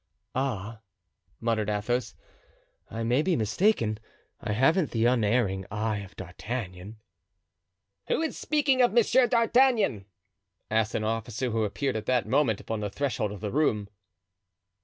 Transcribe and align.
"Ah!" 0.33 0.79
muttered 1.39 1.69
Athos, 1.69 2.15
"I 2.89 3.03
may 3.03 3.21
be 3.21 3.35
mistaken, 3.35 3.99
I 4.39 4.53
haven't 4.53 4.89
the 4.89 5.05
unerring 5.05 5.67
eye 5.69 5.99
of 5.99 6.15
D'Artagnan." 6.15 6.97
"Who 8.07 8.23
is 8.23 8.35
speaking 8.35 8.81
of 8.81 8.93
Monsieur 8.93 9.27
D'Artagnan?" 9.27 10.05
asked 10.71 10.95
an 10.95 11.03
officer 11.03 11.51
who 11.51 11.65
appeared 11.65 11.95
at 11.95 12.07
that 12.07 12.25
moment 12.25 12.59
upon 12.59 12.79
the 12.79 12.89
threshold 12.89 13.31
of 13.31 13.41
the 13.41 13.51
room. 13.51 13.89